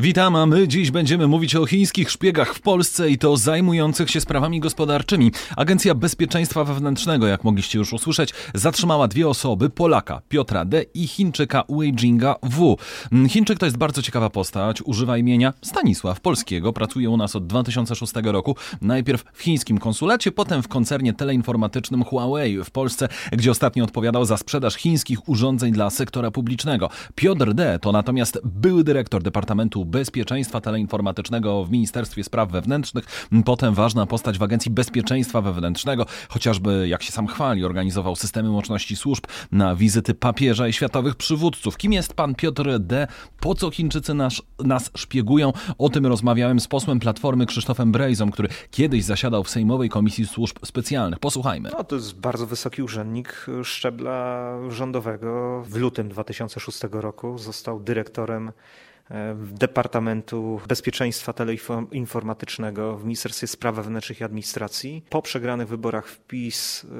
[0.00, 4.20] Witam, a my dziś będziemy mówić o chińskich szpiegach w Polsce i to zajmujących się
[4.20, 5.32] sprawami gospodarczymi.
[5.56, 10.82] Agencja Bezpieczeństwa Wewnętrznego, jak mogliście już usłyszeć, zatrzymała dwie osoby, Polaka Piotra D.
[10.94, 12.76] i Chińczyka Weijinga W.
[13.28, 18.12] Chińczyk to jest bardzo ciekawa postać, używa imienia Stanisław Polskiego, pracuje u nas od 2006
[18.22, 24.24] roku, najpierw w chińskim konsulacie, potem w koncernie teleinformatycznym Huawei w Polsce, gdzie ostatnio odpowiadał
[24.24, 26.90] za sprzedaż chińskich urządzeń dla sektora publicznego.
[27.14, 27.78] Piotr D.
[27.78, 34.42] to natomiast były dyrektor Departamentu Bezpieczeństwa Teleinformatycznego w Ministerstwie Spraw Wewnętrznych, potem ważna postać w
[34.42, 40.68] Agencji Bezpieczeństwa Wewnętrznego, chociażby, jak się sam chwali, organizował systemy łączności służb na wizyty papieża
[40.68, 41.76] i światowych przywódców.
[41.76, 43.06] Kim jest pan Piotr D.,
[43.40, 45.52] po co Chińczycy nas, nas szpiegują?
[45.78, 50.56] O tym rozmawiałem z posłem Platformy Krzysztofem Brejzą, który kiedyś zasiadał w Sejmowej Komisji Służb
[50.64, 51.18] Specjalnych.
[51.18, 51.70] Posłuchajmy.
[51.72, 55.62] No, to jest bardzo wysoki urzędnik szczebla rządowego.
[55.66, 58.52] W lutym 2006 roku został dyrektorem
[59.36, 65.04] Departamentu Bezpieczeństwa Teleinformatycznego w Ministerstwie Spraw Wewnętrznych i Administracji.
[65.10, 66.90] Po przegranych wyborach w PiS yy,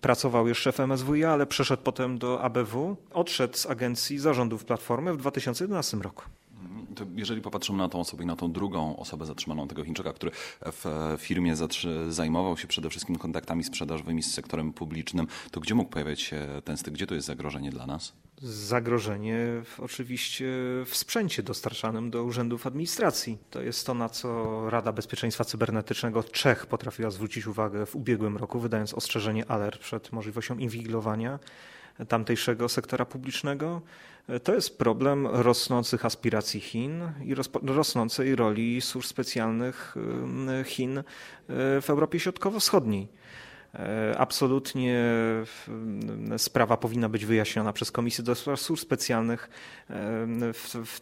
[0.00, 2.96] pracował jeszcze w MSWiA, ale przeszedł potem do ABW.
[3.10, 6.22] Odszedł z agencji zarządów Platformy w 2011 roku.
[7.16, 10.30] Jeżeli popatrzymy na tą osobę i na tą drugą osobę zatrzymaną, tego Chińczyka, który
[10.62, 11.54] w firmie
[12.08, 16.76] zajmował się przede wszystkim kontaktami sprzedażowymi z sektorem publicznym, to gdzie mógł pojawiać się ten
[16.76, 16.94] styk?
[16.94, 18.12] Gdzie to jest zagrożenie dla nas?
[18.42, 20.44] Zagrożenie w, oczywiście
[20.86, 23.38] w sprzęcie dostarczanym do urzędów administracji.
[23.50, 28.60] To jest to, na co Rada Bezpieczeństwa Cybernetycznego Czech potrafiła zwrócić uwagę w ubiegłym roku,
[28.60, 31.38] wydając ostrzeżenie alert przed możliwością inwigilowania
[32.08, 33.82] tamtejszego sektora publicznego.
[34.44, 39.94] To jest problem rosnących aspiracji Chin i rosnącej roli służb specjalnych
[40.64, 41.02] Chin
[41.48, 43.08] w Europie Środkowo-Wschodniej.
[44.16, 45.04] Absolutnie
[46.36, 49.50] sprawa powinna być wyjaśniona przez Komisję do Spraw Służb Specjalnych
[50.54, 51.00] w, w,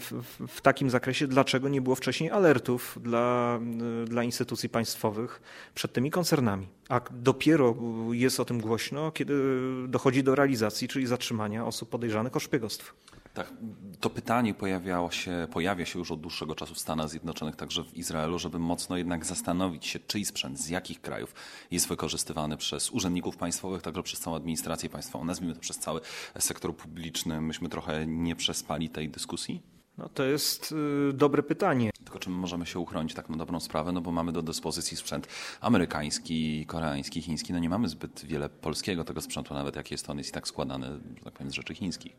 [0.00, 3.60] w, w, takim zakresie, dlaczego nie było wcześniej alertów dla,
[4.04, 5.42] dla instytucji państwowych
[5.74, 6.68] przed tymi koncernami.
[6.88, 7.76] A dopiero
[8.12, 9.34] jest o tym głośno, kiedy
[9.88, 12.92] dochodzi do realizacji, czyli zatrzymania osób podejrzanych o szpiegostwo.
[13.34, 13.52] Tak,
[14.00, 17.96] to pytanie pojawiało się, pojawia się już od dłuższego czasu w Stanach Zjednoczonych, także w
[17.96, 21.34] Izraelu, żeby mocno jednak zastanowić się, czyj sprzęt, z jakich krajów
[21.70, 26.00] jest wykorzystywany przez urzędników państwowych, także przez całą administrację państwową, nazwijmy to przez cały
[26.38, 27.40] sektor publiczny.
[27.40, 29.62] Myśmy trochę nie przespali tej dyskusji?
[29.98, 30.74] No to jest
[31.10, 31.90] y, dobre pytanie.
[32.04, 35.28] Tylko czym możemy się uchronić tak na dobrą sprawę, no bo mamy do dyspozycji sprzęt
[35.60, 40.18] amerykański, koreański, chiński, no nie mamy zbyt wiele polskiego tego sprzętu, nawet jak jest on
[40.18, 40.86] jest i tak składany,
[41.18, 42.16] że tak powiem, z rzeczy chińskich.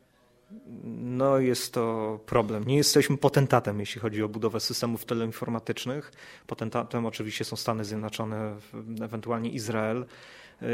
[0.93, 2.63] No jest to problem.
[2.63, 6.11] Nie jesteśmy potentatem, jeśli chodzi o budowę systemów teleinformatycznych.
[6.47, 8.55] Potentatem oczywiście są Stany Zjednoczone,
[9.01, 10.05] ewentualnie Izrael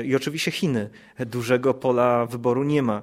[0.06, 0.90] i oczywiście Chiny.
[1.20, 3.02] Dużego pola wyboru nie ma,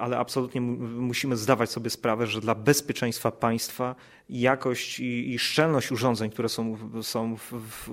[0.00, 3.94] ale absolutnie musimy zdawać sobie sprawę, że dla bezpieczeństwa państwa
[4.28, 7.88] jakość i, i szczelność urządzeń, które są, są w, w,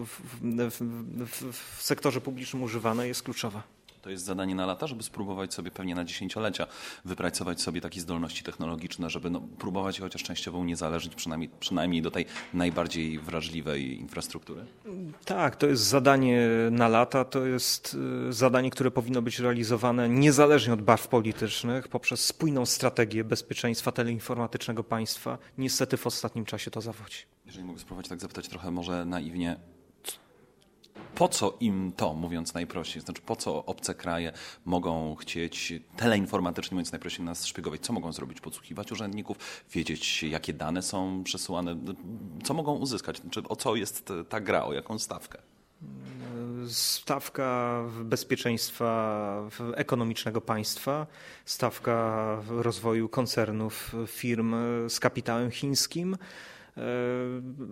[0.72, 3.64] w, w sektorze publicznym używane jest kluczowa.
[4.02, 6.68] To jest zadanie na lata, żeby spróbować sobie pewnie na dziesięciolecia
[7.06, 12.26] wypracować sobie takie zdolności technologiczne, żeby no, próbować chociaż częściowo uniezależnić przynajmniej, przynajmniej do tej
[12.54, 14.66] najbardziej wrażliwej infrastruktury?
[15.26, 17.98] Tak, to jest zadanie na lata, to jest
[18.30, 24.84] y, zadanie, które powinno być realizowane niezależnie od barw politycznych poprzez spójną strategię bezpieczeństwa teleinformatycznego
[24.84, 25.38] państwa.
[25.58, 27.18] Niestety w ostatnim czasie to zawodzi.
[27.46, 29.60] Jeżeli mogę spróbować tak zapytać trochę może naiwnie,
[31.22, 33.02] po co im to, mówiąc najprościej?
[33.02, 34.32] Znaczy, po co obce kraje
[34.66, 37.82] mogą chcieć teleinformatycznie, mówiąc najprościej, nas szpiegować?
[37.82, 38.42] Co mogą zrobić?
[38.42, 39.38] Podsłuchiwać urzędników?
[39.72, 41.76] Wiedzieć, jakie dane są przesyłane?
[42.44, 43.18] Co mogą uzyskać?
[43.18, 44.66] Znaczy, o co jest ta gra?
[44.66, 45.40] O jaką stawkę?
[46.68, 51.08] Stawka bezpieczeństwa ekonomicznego państwa,
[51.46, 54.56] stawka rozwoju koncernów, firm
[54.90, 56.18] z kapitałem chińskim,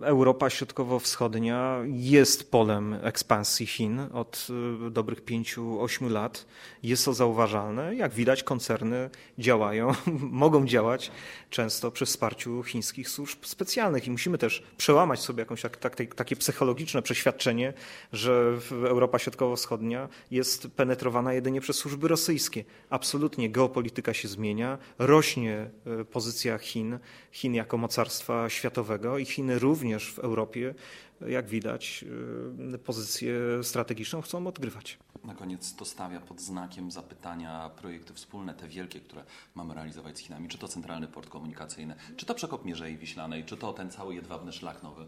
[0.02, 4.46] Europa Środkowo-Wschodnia jest polem ekspansji Chin od
[4.86, 6.46] e, dobrych 5-8 lat.
[6.82, 7.94] Jest to zauważalne.
[7.94, 9.92] Jak widać, koncerny działają,
[10.44, 11.10] mogą działać
[11.50, 16.36] często przy wsparciu chińskich służb specjalnych i musimy też przełamać sobie jakąś tak, tak, takie
[16.36, 17.72] psychologiczne przeświadczenie,
[18.12, 22.64] że Europa Środkowo-Wschodnia jest penetrowana jedynie przez służby rosyjskie.
[22.90, 25.70] Absolutnie geopolityka się zmienia, rośnie
[26.00, 26.98] e, pozycja Chin,
[27.32, 30.74] Chin jako mocarstwa światowego i Chiny również w Europie,
[31.28, 32.04] jak widać,
[32.74, 34.98] y, pozycję strategiczną chcą odgrywać.
[35.24, 40.20] Na koniec to stawia pod znakiem zapytania projekty wspólne, te wielkie, które mamy realizować z
[40.20, 40.48] Chinami.
[40.48, 44.52] Czy to centralny port komunikacyjny, czy to przekop Mierzei Wiślanej, czy to ten cały jedwabny
[44.52, 45.06] szlak nowy?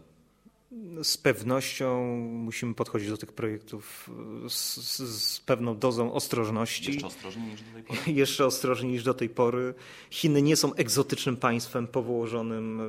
[1.03, 4.09] Z pewnością musimy podchodzić do tych projektów
[4.49, 6.91] z, z, pewną dozą ostrożności.
[6.91, 8.13] Jeszcze ostrożniej niż do tej pory?
[8.21, 9.73] Jeszcze ostrożniej niż do tej pory.
[10.09, 12.81] Chiny nie są egzotycznym państwem położonym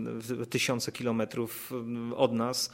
[0.00, 1.72] w tysiące kilometrów
[2.16, 2.70] od nas.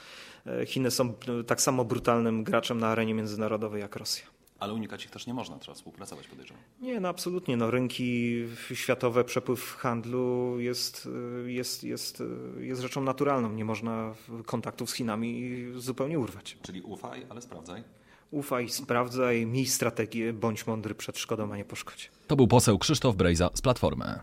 [0.66, 1.14] Chiny są
[1.46, 4.35] tak samo brutalnym graczem na arenie międzynarodowej jak Rosja.
[4.58, 6.62] Ale unikać ich też nie można, trzeba współpracować, podejrzewam.
[6.80, 7.56] Nie, no absolutnie.
[7.56, 8.34] No, rynki
[8.74, 11.08] światowe, przepływ handlu jest,
[11.46, 12.22] jest, jest,
[12.58, 13.52] jest rzeczą naturalną.
[13.52, 14.14] Nie można
[14.46, 16.58] kontaktów z Chinami zupełnie urwać.
[16.62, 17.84] Czyli ufaj, ale sprawdzaj.
[18.30, 22.04] Ufaj, sprawdzaj, miej strategię, bądź mądry przed szkodą, a nie po szkodzie.
[22.26, 24.20] To był poseł Krzysztof Brejza z Platformy.